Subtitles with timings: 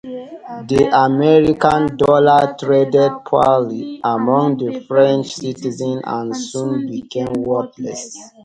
[0.69, 8.17] The American dollar traded poorly among the French citizens, and soon became worthless.